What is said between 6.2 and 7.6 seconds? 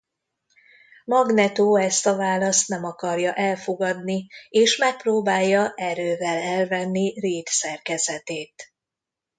elvenni Reed